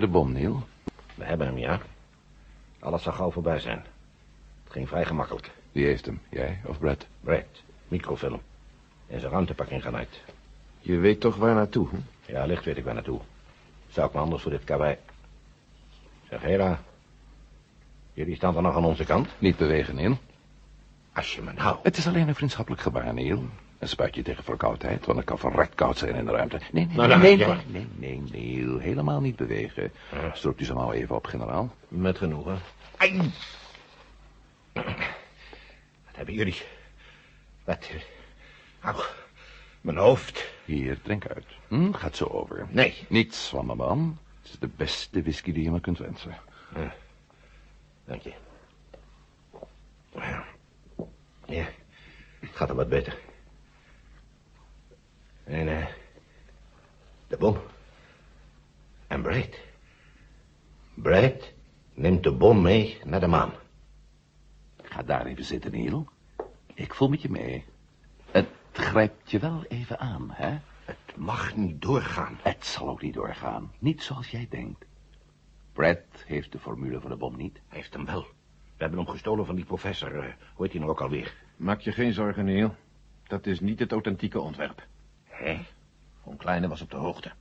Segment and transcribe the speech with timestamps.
[0.00, 0.66] je de bom, Neil?
[1.14, 1.80] We hebben hem, ja.
[2.78, 3.84] Alles zal gauw voorbij zijn.
[4.64, 5.50] Het ging vrij gemakkelijk.
[5.72, 6.20] Wie heeft hem?
[6.28, 7.06] Jij of Brad?
[7.20, 8.40] Brad, microfilm.
[9.06, 10.22] En zijn ruimtepak ingenaaid.
[10.78, 12.32] Je weet toch waar naartoe, hè?
[12.32, 13.20] Ja, licht weet ik waar naartoe.
[13.88, 14.96] Zou ik me anders voor dit karwei...
[16.28, 16.80] Zeg, Hera.
[18.12, 19.28] Jullie staan dan nog aan onze kant?
[19.38, 20.18] Niet bewegen, Neil.
[21.12, 21.78] Als je me nou...
[21.82, 23.44] Het is alleen een vriendschappelijk gebaar, Neil.
[23.78, 26.60] Een spuitje tegen verkoudheid, want het kan verrekt koud zijn in de ruimte.
[26.72, 27.58] Nee, nee, Nou, nee, nee, ja.
[27.66, 28.78] nee, nee, nee, Neil.
[28.78, 29.92] Helemaal niet bewegen.
[30.12, 30.34] Ja.
[30.34, 31.74] Stroop u ze nou even op, generaal.
[31.88, 32.58] Met genoegen.
[32.96, 33.32] Ai.
[34.72, 34.84] Wat
[36.12, 36.62] hebben jullie?
[37.64, 37.90] Wat...
[38.80, 39.02] Au,
[39.80, 40.44] mijn hoofd.
[40.64, 41.44] Hier, drink uit.
[41.68, 42.66] Hm, gaat zo over.
[42.70, 42.94] Nee.
[43.08, 44.18] Niets van de man.
[44.42, 46.36] Het is de beste whisky die je maar kunt wensen.
[48.04, 48.32] Dank je.
[51.46, 51.66] Ja,
[52.40, 53.18] het gaat er wat beter.
[55.46, 55.86] En, eh...
[57.28, 57.56] de bom.
[59.06, 59.58] En Brad.
[60.94, 61.52] Brad
[61.94, 63.52] neemt de bom mee naar de maan.
[64.82, 66.06] Ga daar even zitten, Neil.
[66.74, 67.64] Ik voel met je mee.
[68.30, 70.58] Het grijpt je wel even aan, hè?
[70.84, 72.38] Het mag niet doorgaan.
[72.42, 73.72] Het zal ook niet doorgaan.
[73.78, 74.84] Niet zoals jij denkt.
[75.72, 77.60] Brad heeft de formule voor de bom niet.
[77.68, 78.20] Hij heeft hem wel.
[78.22, 80.18] We hebben hem gestolen van die professor.
[80.18, 81.34] eh, hoe heet hij nou ook alweer?
[81.56, 82.74] Maak je geen zorgen, Neil.
[83.22, 84.86] Dat is niet het authentieke ontwerp.
[85.36, 85.66] Hé?
[86.22, 87.32] Von Kleine was op de hoogte.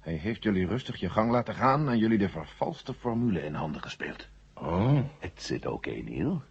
[0.00, 1.88] Hij heeft jullie rustig je gang laten gaan...
[1.88, 4.28] en jullie de vervalste formule in handen gespeeld.
[4.54, 6.42] Oh, Het zit oké, Neil.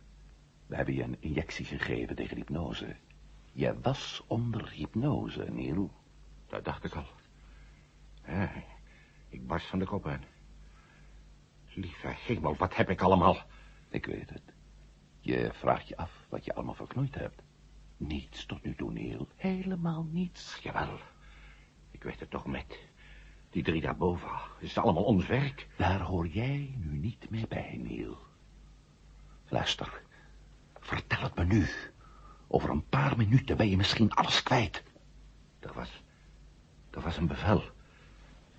[0.67, 2.95] We hebben je een injectie gegeven tegen hypnose.
[3.51, 5.91] Je was onder hypnose, Neil.
[6.47, 7.05] dat dacht ik al.
[8.27, 8.51] Ja,
[9.29, 10.23] ik barst van de kop aan.
[11.73, 13.37] Lieve hemel, wat heb ik allemaal?
[13.89, 14.41] Ik weet het.
[15.19, 17.41] Je vraagt je af wat je allemaal verknoeid hebt.
[17.97, 19.27] Niets tot nu toe, Neil.
[19.35, 20.59] Helemaal niets.
[20.61, 20.99] Jawel,
[21.91, 22.79] ik weet het toch met.
[23.49, 25.67] Die drie daarboven, het is allemaal ons werk.
[25.77, 28.17] Daar hoor jij nu niet meer bij, Neil.
[29.47, 30.01] Luister,
[30.79, 31.67] vertel het me nu.
[32.47, 34.83] Over een paar minuten ben je misschien alles kwijt.
[35.59, 36.03] Er was,
[36.89, 37.63] er was een bevel.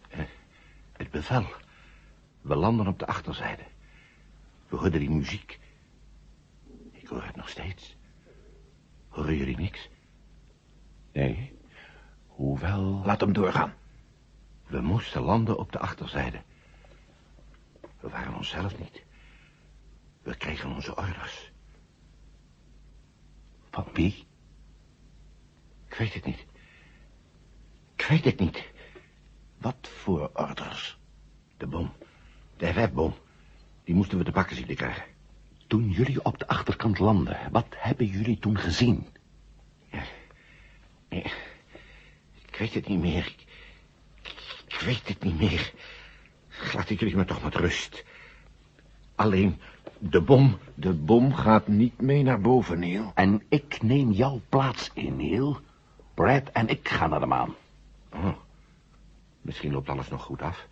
[0.09, 0.21] Eh,
[0.93, 1.47] het bevel.
[2.41, 3.63] We landen op de achterzijde.
[4.69, 5.61] We hoorden die muziek.
[6.93, 7.97] Ik hoor het nog steeds.
[9.27, 9.89] Horen jullie niks?
[11.13, 11.53] Nee,
[12.27, 13.03] hoewel...
[13.05, 13.75] Laat hem doorgaan.
[14.67, 16.43] We moesten landen op de achterzijde.
[18.01, 19.03] We waren onszelf niet.
[20.23, 21.53] We kregen onze orders.
[23.71, 24.27] Van wie?
[25.89, 26.47] Ik weet het niet.
[27.97, 28.65] Ik weet het niet.
[29.59, 30.99] Wat voor orders?
[31.57, 31.93] De bom.
[32.57, 33.15] De FF-bom.
[33.85, 35.05] Die moesten we te pakken zien te krijgen.
[35.67, 39.07] Toen jullie op de achterkant landden, wat hebben jullie toen gezien?
[41.09, 43.27] Ik weet het niet meer.
[43.27, 43.45] Ik,
[44.67, 45.73] ik weet het niet meer.
[46.75, 48.05] Laat ik jullie maar toch met rust.
[49.15, 49.61] Alleen
[49.99, 50.59] de bom.
[50.75, 53.13] De bom gaat niet mee naar boven, Neil.
[53.15, 55.61] En ik neem jouw plaats in, Neil.
[56.15, 57.55] Brad en ik gaan naar de maan.
[58.13, 58.37] Oh,
[59.41, 60.67] misschien loopt alles nog goed af.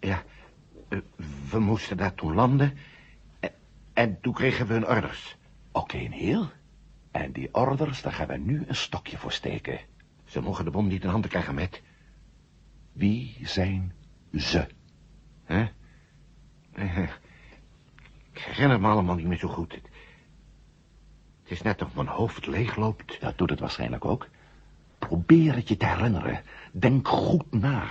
[0.00, 0.22] Ja,
[0.88, 0.98] eh,
[1.50, 2.78] we moesten daar toen landen.
[3.40, 3.52] En,
[3.92, 5.36] en toen kregen we hun orders.
[5.72, 6.50] Oké, Neil.
[7.12, 9.80] En die orders, daar gaan we nu een stokje voor steken.
[10.24, 11.82] Ze mogen de bom niet in handen krijgen met.
[12.92, 13.94] Wie zijn
[14.32, 14.66] ze?
[15.44, 15.70] Hè?
[18.32, 19.72] Ik herinner me allemaal niet meer zo goed.
[19.72, 19.88] Het,
[21.42, 23.20] het is net of mijn hoofd leegloopt.
[23.20, 24.28] Dat doet het waarschijnlijk ook.
[24.98, 26.42] Probeer het je te herinneren.
[26.72, 27.84] Denk goed na.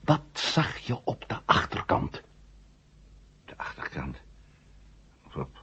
[0.00, 2.22] Wat zag je op de achterkant?
[3.44, 4.16] De achterkant.
[5.34, 5.62] Op,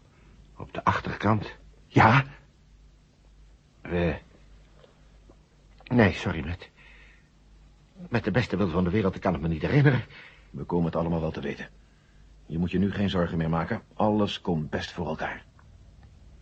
[0.57, 1.55] op de achterkant.
[1.87, 2.25] Ja,
[3.91, 4.15] Eh,
[5.83, 6.69] nee, sorry, met.
[8.09, 10.03] Met de beste wil van de wereld kan ik me niet herinneren.
[10.49, 11.67] We komen het allemaal wel te weten.
[12.45, 13.81] Je moet je nu geen zorgen meer maken.
[13.93, 15.43] Alles komt best voor elkaar.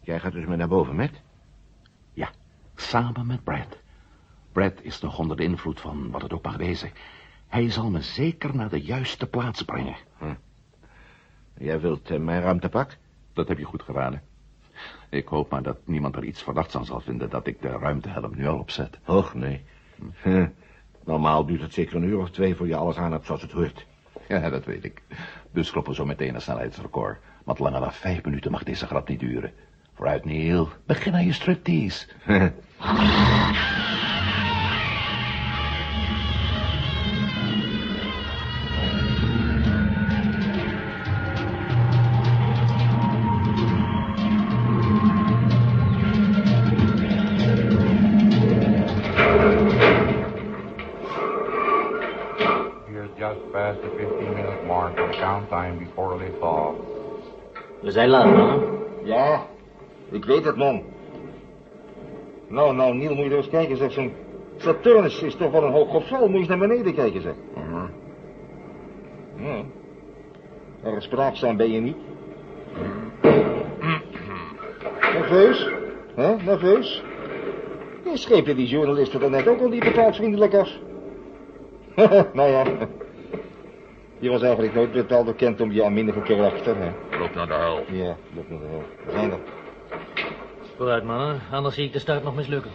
[0.01, 1.21] Jij gaat dus mee naar boven, met?
[2.13, 2.29] ja,
[2.75, 3.77] samen met Brad.
[4.51, 6.91] Brad is nog onder de invloed van wat het ook mag wezen.
[7.47, 9.95] Hij zal me zeker naar de juiste plaats brengen.
[11.57, 12.97] Jij wilt eh, mijn ruimtepak?
[13.33, 14.21] Dat heb je goed geraden.
[15.09, 18.31] Ik hoop maar dat niemand er iets verdachts aan zal vinden dat ik de ruimtehelm
[18.35, 18.99] nu al opzet.
[19.05, 19.63] Och, nee.
[21.05, 23.51] Normaal duurt het zeker een uur of twee voor je alles aan hebt zoals het
[23.51, 23.85] hoort.
[24.27, 25.01] Ja, dat weet ik.
[25.51, 27.17] Dus kloppen zo meteen een snelheidsrecord.
[27.43, 29.53] Want langer dan vijf minuten mag deze grap niet duren.
[29.93, 30.69] Vooruit, Neil.
[30.85, 32.07] Begin aan je striptease.
[57.81, 58.77] We zijn laat, man.
[59.03, 59.45] Ja,
[60.11, 60.83] ik weet het, man.
[62.47, 63.91] Nou, nou, Niel, moet je eens kijken, zeg.
[63.91, 64.13] Zo'n
[64.57, 66.19] Saturnus is toch wel een hoog geval.
[66.19, 67.33] Moet je eens naar beneden kijken, zeg.
[69.37, 69.63] Ja.
[70.83, 71.97] Erg spraakzaam ben je niet.
[75.13, 75.69] Nerveus?
[76.15, 77.03] Hè, nerveus?
[78.03, 80.69] Je scheepte die journalisten er net ook al niet bepaald vriendelijk af.
[82.33, 82.63] nou ja.
[84.19, 87.17] Je was eigenlijk nooit bepaald bekend om je aanminnige karakter, hè.
[87.17, 87.83] Loop naar de hel.
[87.91, 88.83] Ja, dat nog wel.
[89.05, 89.39] We zijn er.
[90.75, 91.41] Vooruit, mannen.
[91.51, 92.71] Anders zie ik de start nog mislukken.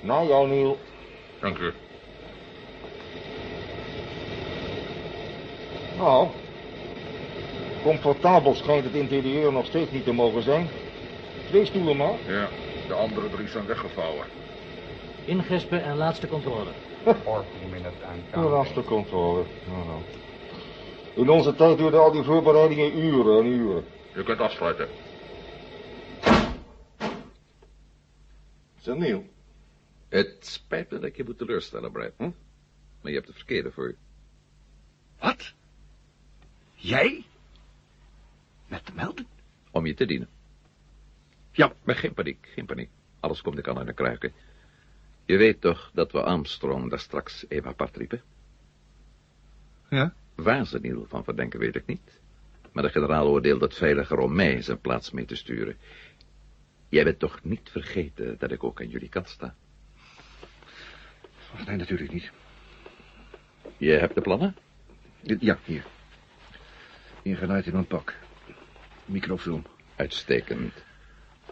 [0.00, 0.78] Nou, jou, Niel.
[1.40, 1.72] Dank u.
[5.98, 6.28] Nou,
[7.82, 10.68] comfortabel schijnt het interieur nog steeds niet te mogen zijn.
[11.48, 12.14] Twee stoelen maar.
[12.26, 12.48] Ja,
[12.88, 14.24] de andere drie zijn weggevouwen.
[15.24, 16.70] Ingespen en laatste controle.
[17.04, 18.52] 14 minutes and De counting.
[18.54, 19.44] laatste controle.
[19.66, 20.02] Nou, nou.
[21.14, 23.84] In onze tijd duurden al die voorbereidingen uren en uren.
[24.14, 24.88] Je kunt afsluiten.
[28.78, 29.24] Zeg, Niel.
[30.08, 32.12] Het spijt me dat ik je moet teleurstellen, Brad.
[32.16, 32.30] Hm?
[33.00, 33.96] Maar je hebt de verkeerde voor je.
[35.20, 35.52] Wat?
[36.74, 37.24] Jij?
[38.68, 39.28] Met de melding?
[39.70, 40.28] Om je te dienen.
[41.52, 42.90] Ja, maar geen paniek, geen paniek.
[43.20, 44.32] Alles komt ik aan in de kruiken.
[45.32, 48.22] Je weet toch dat we Armstrong daar straks even apart riepen?
[49.88, 50.14] Ja.
[50.34, 52.20] Waar ze Niel van verdenken, weet ik niet.
[52.72, 55.76] Maar de generaal oordeelde het veiliger om mij zijn plaats mee te sturen.
[56.88, 59.54] Jij bent toch niet vergeten dat ik ook aan jullie kant sta?
[61.66, 62.30] Nee, natuurlijk niet.
[63.76, 64.56] Je hebt de plannen?
[65.20, 65.84] Ja, hier.
[67.22, 68.14] Ingeluid in mijn pak.
[69.04, 69.64] Microfilm.
[69.96, 70.84] Uitstekend.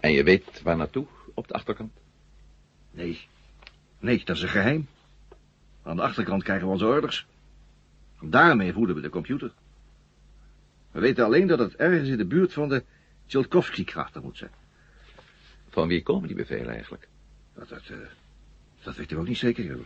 [0.01, 1.93] En je weet waar naartoe op de achterkant?
[2.91, 3.29] Nee.
[4.01, 4.89] Nee, dat is een geheim.
[5.83, 7.27] Aan de achterkant krijgen we onze orders.
[8.21, 9.53] Daarmee voeden we de computer.
[10.91, 12.85] We weten alleen dat het ergens in de buurt van de
[13.27, 14.51] Tchaikovsky-krachten moet zijn.
[15.69, 17.09] Van wie komen die bevelen eigenlijk?
[17.55, 17.97] Dat, dat, eh,
[18.83, 19.77] dat weet ik ook niet zeker.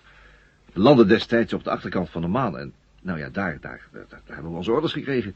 [0.72, 2.74] We landden destijds op de achterkant van de maan en...
[3.02, 5.34] Nou ja, daar, daar, daar, daar hebben we onze orders gekregen.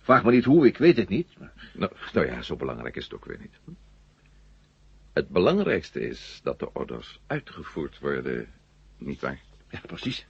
[0.00, 1.38] Vraag me niet hoe, ik weet het niet.
[1.38, 1.52] Maar...
[1.74, 3.76] Nou, nou ja, zo belangrijk is het ook weer niet.
[5.14, 8.48] Het belangrijkste is dat de orders uitgevoerd worden,
[8.96, 9.40] nietwaar?
[9.70, 10.26] Ja, precies.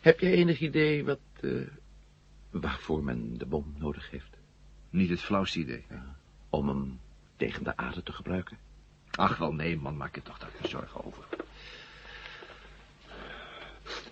[0.00, 1.50] Heb jij enig idee wat, eh,
[2.50, 4.36] waarvoor men de bom nodig heeft?
[4.90, 5.84] Niet het flauwste idee.
[6.48, 7.00] Om hem
[7.36, 8.58] tegen de aarde te gebruiken?
[9.10, 11.24] Ach, wel nee, man, maak je toch daar geen zorgen over.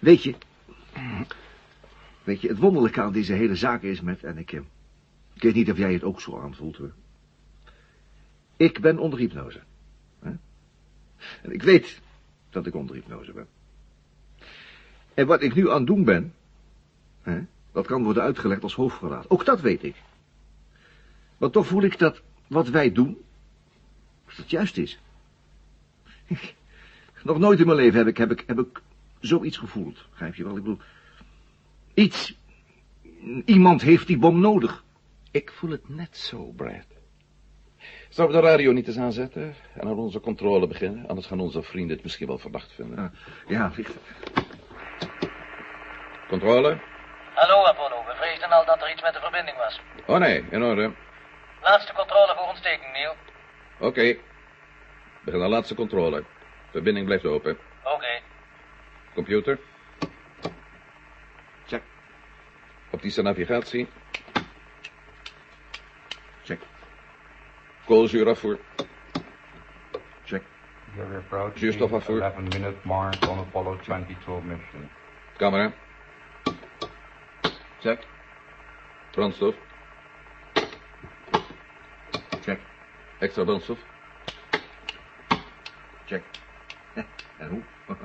[0.00, 0.34] Weet je...
[2.24, 4.24] Weet je, het wonderlijke aan deze hele zaak is met...
[4.24, 4.60] En ik, eh,
[5.34, 6.92] ik weet niet of jij het ook zo aanvoelt, hoor.
[8.56, 9.60] Ik ben onder hypnose.
[11.42, 12.00] En ik weet
[12.50, 13.46] dat ik onder hypnose ben.
[15.14, 16.34] En wat ik nu aan het doen ben...
[17.22, 17.40] Hè,
[17.72, 19.30] dat kan worden uitgelegd als hoofdverraad.
[19.30, 19.96] Ook dat weet ik.
[21.38, 23.18] Maar toch voel ik dat wat wij doen...
[24.36, 24.98] dat juist is.
[27.22, 28.82] Nog nooit in mijn leven heb ik, heb ik, heb ik
[29.20, 30.06] zoiets gevoeld.
[30.10, 30.56] Begrijp je wel?
[30.56, 30.80] Ik bedoel...
[31.94, 32.38] Iets...
[33.44, 34.84] Iemand heeft die bom nodig.
[35.30, 36.95] Ik voel het net zo, Brad.
[38.16, 41.08] Zouden we de radio niet eens aanzetten en aan onze controle beginnen?
[41.08, 42.96] Anders gaan onze vrienden het misschien wel verdacht vinden.
[42.96, 43.10] Ja,
[43.46, 43.94] ja licht.
[46.28, 46.78] Controle?
[47.34, 48.04] Hallo, Apollo.
[48.06, 49.80] We vreesden al dat er iets met de verbinding was.
[50.06, 50.92] Oh nee, in orde.
[51.62, 53.14] Laatste controle voor ontsteking, Neil.
[53.78, 54.16] Oké.
[55.24, 56.24] Begin de laatste controle.
[56.70, 57.58] Verbinding blijft open.
[57.84, 58.20] Oké.
[59.14, 59.58] Computer?
[61.66, 61.82] Check.
[62.90, 63.88] Optische navigatie.
[67.86, 68.58] Koolzuurafvoer.
[70.24, 70.42] Check.
[70.96, 72.20] You're approaching Zuurstofafvoer.
[72.20, 74.90] 11 minute mark on Apollo 22 mission.
[75.36, 75.72] Camera.
[77.80, 78.06] Check.
[79.10, 79.54] Brandstof.
[82.40, 82.60] Check.
[83.18, 83.78] Extra brandstof.
[86.04, 86.22] Check.
[87.38, 87.62] En hoe?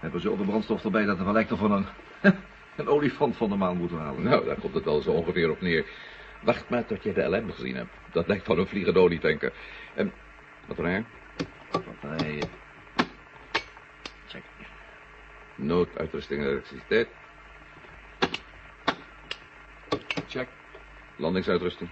[0.00, 1.86] Hebben we zoveel brandstof erbij dat het wel lijkt of we een,
[2.76, 4.22] een olifant van de maan moeten halen.
[4.22, 5.86] Nou, daar komt het wel zo ongeveer op neer.
[6.44, 7.90] Wacht maar tot je de ellende gezien hebt.
[8.12, 9.52] Dat lijkt van een vliegende olietanker.
[9.94, 10.12] En,
[10.66, 11.04] wat raar.
[11.70, 12.48] Batterijen.
[14.26, 14.42] Check.
[15.54, 17.08] Nooduitrusting elektriciteit.
[20.28, 20.48] Check.
[21.16, 21.90] Landingsuitrusting.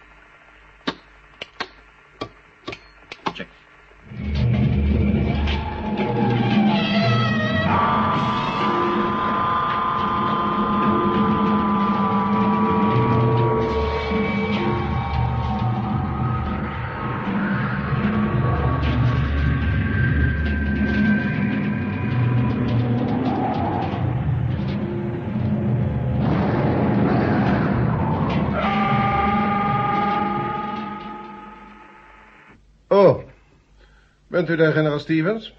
[34.46, 35.54] Bent u daar, generaal Stevens?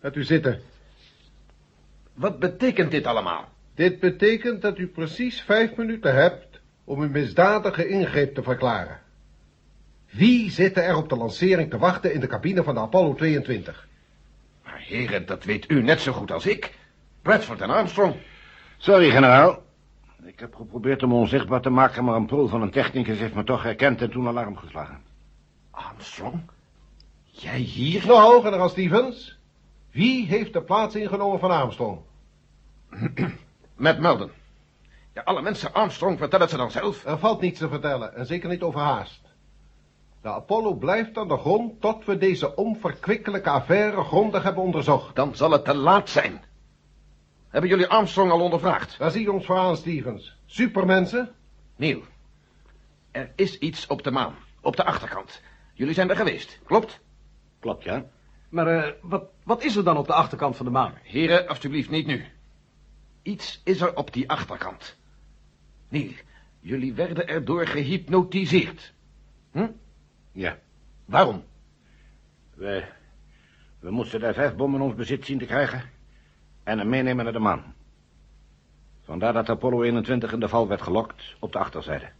[0.00, 0.60] Gaat u zitten.
[2.14, 3.48] Wat betekent dit allemaal?
[3.74, 9.00] Dit betekent dat u precies vijf minuten hebt om uw misdadige ingreep te verklaren.
[10.10, 13.88] Wie zitten er op de lancering te wachten in de cabine van de Apollo 22?
[14.64, 16.74] Maar heren, dat weet u net zo goed als ik.
[17.22, 18.14] Bradford en Armstrong.
[18.76, 19.62] Sorry, generaal.
[20.24, 23.44] Ik heb geprobeerd hem onzichtbaar te maken, maar een proef van een technicus heeft me
[23.44, 25.02] toch herkend en toen alarm geslagen.
[25.70, 26.40] Armstrong?
[27.36, 28.06] Jij hier?
[28.06, 29.38] Nou, generaal Stevens,
[29.90, 32.00] wie heeft de plaats ingenomen van Armstrong?
[33.76, 34.30] Met Melden.
[35.14, 37.04] Ja, alle mensen Armstrong vertellen ze dan zelf.
[37.04, 39.20] Er valt niets te vertellen, en zeker niet overhaast.
[40.22, 45.16] De Apollo blijft aan de grond tot we deze onverkwikkelijke affaire grondig hebben onderzocht.
[45.16, 46.42] Dan zal het te laat zijn.
[47.48, 48.98] Hebben jullie Armstrong al ondervraagd?
[48.98, 50.36] Daar zie je ons voor aan, Stevens.
[50.46, 51.34] Supermensen?
[51.76, 52.02] Neil,
[53.10, 54.34] er is iets op de maan.
[54.60, 55.42] Op de achterkant.
[55.72, 57.02] Jullie zijn er geweest, klopt?
[57.64, 58.04] Klopt, ja.
[58.48, 60.94] Maar eh, wat, wat is er dan op de achterkant van de maan?
[61.02, 62.24] Heren, alstublieft niet nu.
[63.22, 64.96] Iets is er op die achterkant.
[65.88, 66.12] Neil,
[66.60, 68.92] jullie werden erdoor gehypnotiseerd.
[69.50, 69.68] Hm?
[70.32, 70.58] Ja.
[71.04, 71.44] Waarom?
[72.54, 72.84] We,
[73.78, 75.90] we moesten daar vijf bommen in ons bezit zien te krijgen
[76.62, 77.74] en hem meenemen naar de maan.
[79.02, 82.10] Vandaar dat Apollo 21 in de val werd gelokt op de achterzijde.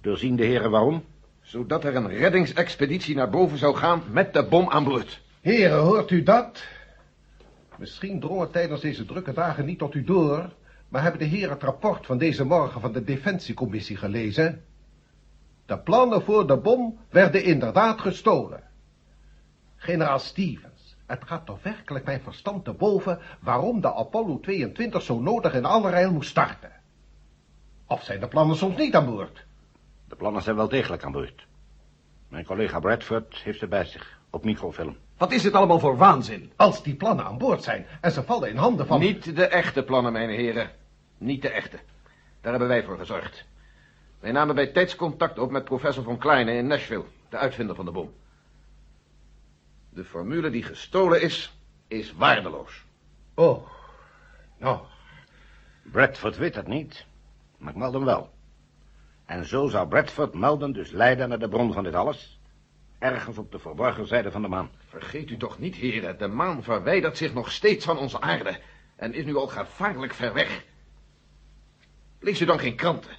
[0.00, 1.04] Doorzien de heren waarom?
[1.42, 5.22] Zodat er een reddingsexpeditie naar boven zou gaan met de bom aan boord.
[5.40, 6.64] Heren, hoort u dat?
[7.76, 10.52] Misschien drong het tijdens deze drukke dagen niet tot u door...
[10.88, 14.64] maar hebben de heren het rapport van deze morgen van de Defensiecommissie gelezen?
[15.66, 18.62] De plannen voor de bom werden inderdaad gestolen.
[19.76, 23.18] Generaal Stevens, het gaat toch werkelijk mijn verstand te boven...
[23.40, 26.72] waarom de Apollo 22 zo nodig in allerijl moest starten?
[27.86, 29.44] Of zijn de plannen soms niet aan boord?
[30.12, 31.46] De plannen zijn wel degelijk aan boord.
[32.28, 34.96] Mijn collega Bradford heeft ze bij zich, op microfilm.
[35.16, 36.52] Wat is dit allemaal voor waanzin?
[36.56, 39.00] Als die plannen aan boord zijn en ze vallen in handen van...
[39.00, 40.70] Niet de echte plannen, mijn heren.
[41.18, 41.78] Niet de echte.
[42.40, 43.44] Daar hebben wij voor gezorgd.
[44.20, 47.84] Wij namen bij tijds contact op met professor von Kleine in Nashville, de uitvinder van
[47.84, 48.12] de bom.
[49.88, 52.84] De formule die gestolen is, is waardeloos.
[53.34, 53.66] Oh,
[54.58, 54.80] nou,
[55.82, 57.06] Bradford weet dat niet,
[57.56, 58.30] maar ik meld hem wel.
[59.32, 62.40] En zo zou Bradford melden dus leiden naar de bron van dit alles.
[62.98, 64.70] Ergens op de verborgen zijde van de maan.
[64.88, 68.60] Vergeet u toch niet, heren, de maan verwijdert zich nog steeds van onze aarde...
[68.96, 70.64] en is nu al gevaarlijk ver weg.
[72.20, 73.16] Lees u dan geen kranten?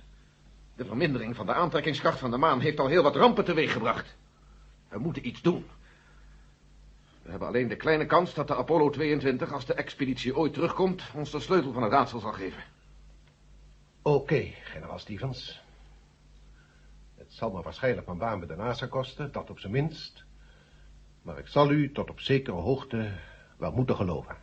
[0.75, 4.15] De vermindering van de aantrekkingskracht van de maan heeft al heel wat rampen teweeggebracht.
[4.89, 5.65] We moeten iets doen.
[7.21, 11.03] We hebben alleen de kleine kans dat de Apollo 22, als de expeditie ooit terugkomt,
[11.13, 12.63] ons de sleutel van het raadsel zal geven.
[14.01, 15.61] oké, generaal Stevens.
[17.23, 20.23] Het zal me waarschijnlijk mijn baan bij de NASA kosten, dat op zijn minst.
[21.21, 23.11] Maar ik zal u tot op zekere hoogte
[23.57, 24.35] wel moeten geloven.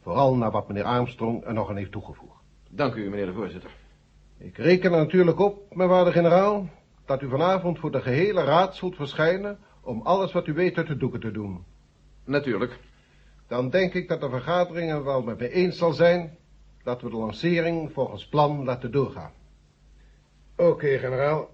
[0.00, 2.42] Vooral naar wat meneer Armstrong er nog aan heeft toegevoegd.
[2.70, 3.70] Dank u, meneer de voorzitter.
[4.38, 6.68] Ik reken er natuurlijk op, mijn waarde generaal,
[7.04, 10.86] dat u vanavond voor de gehele raad zult verschijnen om alles wat u weet uit
[10.86, 11.64] de doeken te doen.
[12.24, 12.80] Natuurlijk.
[13.48, 16.38] Dan denk ik dat de vergadering er wel met me eens zal zijn
[16.82, 19.32] dat we de lancering volgens plan laten doorgaan.
[20.60, 21.50] Oké, generaal.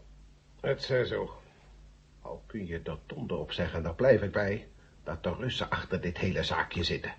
[0.61, 1.31] Het zij zo.
[2.23, 4.69] Al kun je er donder op zeggen, daar blijf ik bij,
[5.05, 7.13] dat de Russen achter dit hele zaakje zitten.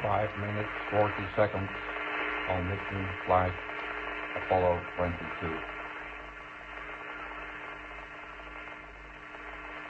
[0.00, 1.72] Five minutes, 40 seconds
[2.48, 3.54] on mission flight
[4.36, 5.81] Apollo 22.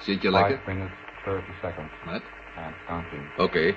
[0.02, 0.56] Zit je lekker?
[0.59, 2.23] Five minutes, 30 seconds Met?
[2.56, 3.23] and counting.
[3.37, 3.75] Oké.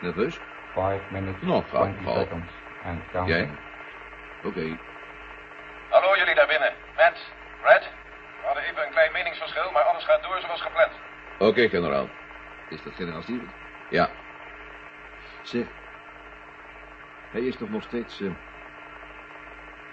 [0.00, 0.34] Nerveus?
[0.74, 2.16] Five minutes, ga- 20 ga op.
[2.16, 2.52] seconds
[2.84, 3.36] and counting.
[3.36, 3.50] Jij?
[4.42, 4.78] Oké.
[5.90, 6.72] Hallo jullie daar binnen.
[6.96, 7.82] Matt, Brad.
[8.40, 10.92] We hadden even een klein meningsverschil, maar alles gaat door zoals gepland.
[11.38, 12.08] Oké, generaal.
[12.68, 13.52] Is dat generaal Stevens?
[13.90, 14.08] Ja.
[15.42, 15.66] Zeg.
[17.30, 18.30] Hij is toch nog steeds eh,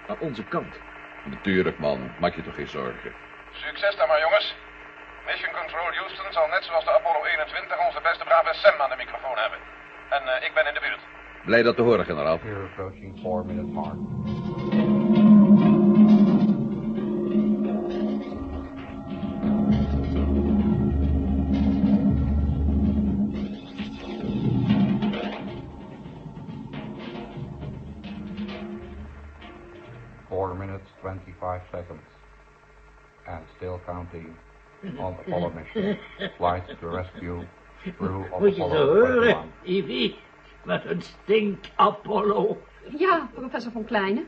[0.08, 0.80] aan onze kant?
[1.24, 2.12] Natuurlijk, man.
[2.20, 3.14] Maak je toch geen zorgen.
[3.52, 4.56] Succes dan maar, jongens.
[5.26, 8.96] Mission Control Houston zal net zoals de Apollo 21 onze beste brave Sam aan de
[8.96, 9.60] microfoon hebben.
[10.10, 11.04] En eh, ik ben in de buurt.
[11.46, 12.40] Blij dat te horen, generaal.
[12.40, 14.00] Here approaching four minute mark.
[31.72, 32.14] Seconds.
[33.28, 34.36] and still counting
[35.00, 35.98] on Apollo mission.
[36.38, 37.46] Flight to rescue
[37.98, 39.64] crew of Moet je zo Apollo horen, 21.
[39.64, 40.16] Ivy?
[40.64, 42.58] Wat een stinkt Apollo.
[42.98, 44.24] Ja, professor von Kleine.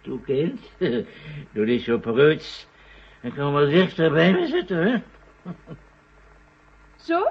[0.00, 0.60] Toe, kind.
[1.52, 2.68] Doe niet zo preuts.
[3.20, 5.02] En kom wel dichter bij me zitten, hè?
[6.96, 7.26] Zo,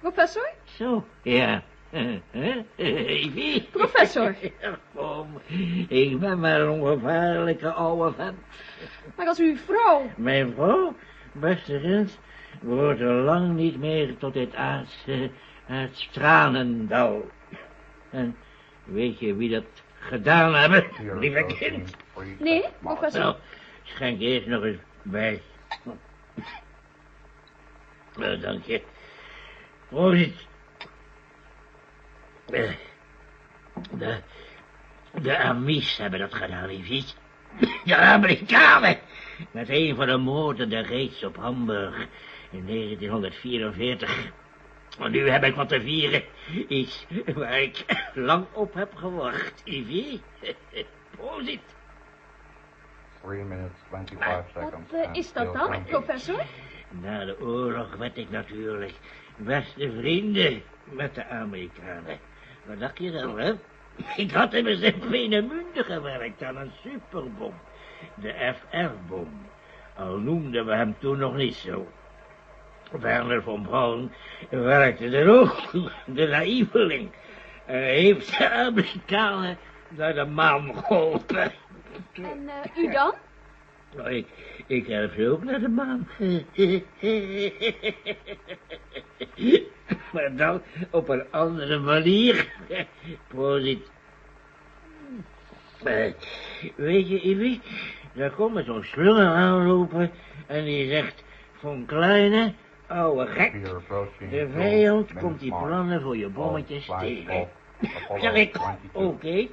[0.00, 0.52] professor?
[0.64, 1.62] Zo, ja.
[1.92, 2.64] Hè?
[2.76, 3.62] Ivy?
[3.70, 4.36] Professor.
[4.94, 5.40] Kom,
[5.88, 8.38] ik ben maar een ongevaarlijke oude vent.
[9.16, 10.10] Maar als uw vrouw...
[10.16, 10.94] Mijn vrouw,
[11.32, 12.06] beste
[12.60, 15.30] behoort er lang niet meer tot dit aardse,
[15.64, 17.30] het tranendal.
[18.10, 18.36] En
[18.84, 19.64] weet je wie dat
[19.98, 20.86] gedaan hebben,
[21.18, 21.96] lieve kind?
[22.38, 23.20] Nee, professor.
[23.20, 23.36] Nou,
[23.82, 25.42] schenk eerst nog eens bij.
[28.16, 28.82] Nou, dank je.
[29.88, 30.50] Proost.
[32.50, 32.70] Eh,
[33.90, 34.18] De,
[35.22, 37.16] de Amis hebben dat gedaan, liefjes.
[37.84, 38.98] De Amerikanen.
[39.50, 42.06] Met een van de moorden reeds op Hamburg
[42.50, 44.30] in 1944.
[44.98, 46.22] Maar nu heb ik wat te vieren.
[46.68, 50.20] Iets waar ik lang op heb gewacht, Ivy.
[51.16, 51.58] Proost.
[53.22, 54.92] Three minutes, 25 Wat seconds.
[54.92, 56.42] eh, and is dat dan, professor?
[56.90, 58.92] Na de oorlog werd ik natuurlijk
[59.36, 62.18] beste vrienden met de Amerikanen.
[62.64, 63.52] Wat dacht je dan, hè?
[64.24, 67.54] Ik had immers in Peenemünde gewerkt aan een superbom.
[68.14, 69.46] De FR-bom.
[69.96, 71.88] Al noemden we hem toen nog niet zo.
[72.90, 74.12] Werner von Braun
[74.50, 75.72] werkte er ook,
[76.16, 77.10] de naïveling.
[77.64, 81.52] Hij heeft de Amerikanen naar de maan geholpen.
[82.12, 83.14] En eh, u dan?
[83.96, 84.26] Nou, ik,
[84.66, 86.08] ik help ze ook naar de maan.
[90.12, 92.52] maar dan op een andere manier.
[93.26, 93.90] Proost.
[95.84, 96.12] Eh,
[96.76, 97.60] weet je, Ivy,
[98.12, 100.10] daar komt zo'n slungel aanlopen
[100.46, 102.54] en die zegt, van kleine,
[102.86, 103.64] ouwe gek,
[104.30, 107.48] de vijand komt die plannen voor je bommetjes flight tegen.
[108.20, 108.94] Zeg ik, 22.
[108.94, 109.48] oké.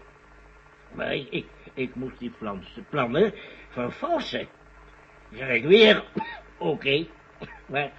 [0.91, 2.33] Maar ik, ik, ik moest die
[2.89, 3.33] plannen
[3.69, 4.47] vervalsen.
[5.31, 6.03] Zeg ik weer,
[6.57, 7.05] oké.
[7.71, 7.91] Maar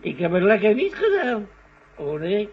[0.00, 1.48] ik heb het lekker niet gedaan.
[1.96, 2.48] Oh nee.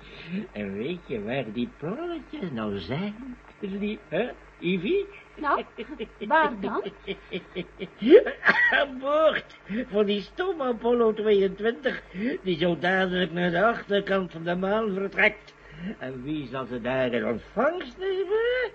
[0.52, 3.38] En weet je waar die plannetjes nou zijn?
[3.60, 5.06] Die, hè, Ivy?
[5.36, 5.64] Nou,
[6.28, 6.84] waar dan?
[8.72, 9.58] Aan boord
[9.92, 12.02] van die stomme Apollo 22,
[12.44, 15.54] die zo dadelijk naar de achterkant van de maan vertrekt.
[16.00, 18.72] En wie zal ze daar in ontvangst nemen?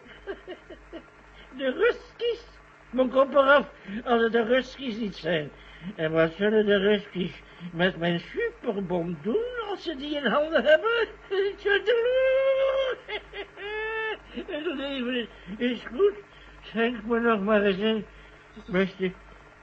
[1.56, 2.44] De Ruskies.
[2.90, 3.70] Mijn kop eraf,
[4.04, 5.50] als het de Ruskies niet zijn.
[5.96, 7.32] En wat zullen de Ruskies
[7.72, 11.08] met mijn superbom doen als ze die in handen hebben?
[11.58, 12.96] Tjoedeloe.
[14.30, 16.14] Het leven is, goed.
[16.62, 18.06] Schenk me nog maar eens in,
[18.66, 19.12] beste...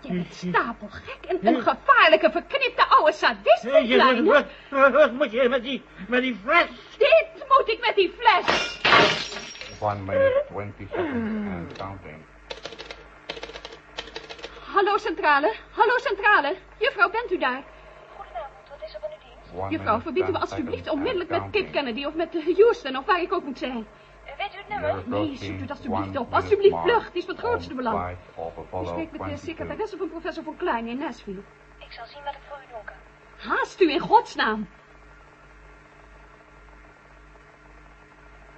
[0.01, 4.23] Je bent stapelgek en een gevaarlijke, verknipte oude sadist Kleine.
[4.23, 6.67] wat, wat, wat moet je met die, met die fles?
[6.97, 8.79] Dit moet ik met die fles.
[9.79, 12.23] One minute, 20 seconds and counting.
[14.77, 16.55] Hallo centrale, hallo centrale.
[16.77, 17.63] Juffrouw, bent u daar?
[18.15, 19.61] Goedenavond, wat is er van uw dienst?
[19.61, 21.71] One Juffrouw, verbiedt u me 10 alstublieft onmiddellijk met Kip.
[21.71, 23.87] Kennedy of met eh, Houston of waar ik ook moet zijn.
[24.25, 25.03] Eh, Weet u het nummer?
[25.05, 26.29] Nee, u het alstublieft op.
[26.29, 26.45] mark.
[26.83, 28.09] vlug, het is van het grootste belang.
[28.09, 28.17] Ik
[28.87, 29.39] spreek met de 22.
[29.39, 31.41] secretaresse van professor von Klein in Nashville.
[31.77, 33.51] Ik zal zien wat ik voor u doen kan.
[33.51, 34.69] Haast u in godsnaam.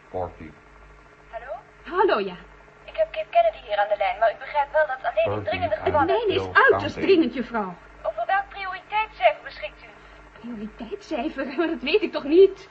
[0.09, 0.47] 40.
[1.29, 1.51] Hallo?
[1.83, 2.35] Hallo, ja.
[2.91, 5.43] Ik heb Kip Kennedy hier aan de lijn, maar u begrijpt wel dat alleen in
[5.43, 7.75] dringende Nee, is uiterst dringend, juffrouw.
[8.03, 9.87] Over welk prioriteitscijfer beschikt u?
[10.39, 12.69] Prioriteitscijfer, maar dat weet ik toch niet.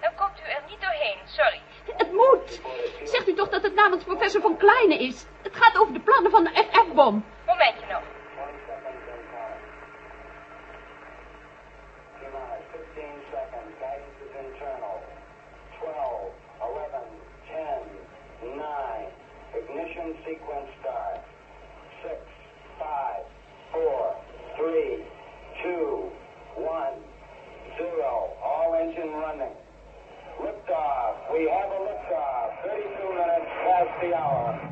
[0.00, 1.60] Dan komt u er niet doorheen, sorry.
[1.96, 2.60] Het moet.
[3.04, 5.26] Zegt u toch dat het namens professor von Kleine is?
[5.42, 7.24] Het gaat over de plannen van de FF-bom.
[7.46, 8.02] Momentje nog.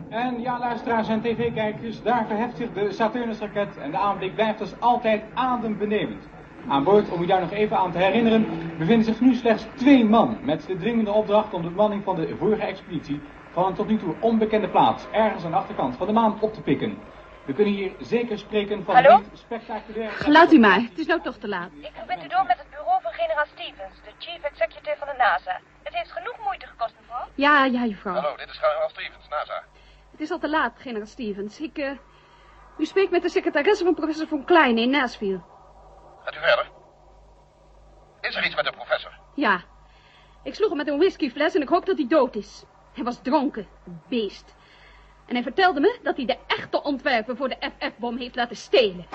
[0.09, 4.81] En ja, luisteraars en tv-kijkers, daar verheft zich de Saturnus-raket en de aanblik blijft als
[4.81, 6.29] altijd adembenemend.
[6.69, 8.47] Aan boord, om u daar nog even aan te herinneren,
[8.79, 12.37] bevinden zich nu slechts twee man met de dringende opdracht om de bemanning van de
[12.39, 16.13] vorige expeditie van een tot nu toe onbekende plaats, ergens aan de achterkant van de
[16.13, 16.99] maan, op te pikken.
[17.45, 19.17] We kunnen hier zeker spreken van Hallo?
[19.17, 20.25] een spectaculair...
[20.27, 21.71] Laat u maar, het is nou toch te laat.
[21.81, 25.61] Ik verbind u door met het bureau generaal Stevens, de chief executive van de NASA.
[25.83, 27.27] Het heeft genoeg moeite gekost, mevrouw.
[27.35, 28.15] Ja, ja, juffrouw.
[28.15, 29.65] Hallo, dit is generaal Stevens, NASA.
[30.11, 31.61] Het is al te laat, generaal Stevens.
[31.61, 31.91] Ik, eh,
[32.79, 35.41] u spreekt met de secretaresse van professor von Klein in Nashville.
[36.25, 36.71] Gaat u verder?
[38.21, 39.13] Is er iets met de professor?
[39.35, 39.63] Ja.
[40.43, 42.65] Ik sloeg hem met een whiskyfles en ik hoop dat hij dood is.
[42.93, 44.55] Hij was dronken, een beest.
[45.27, 49.07] En hij vertelde me dat hij de echte ontwerpen voor de FF-bom heeft laten stelen.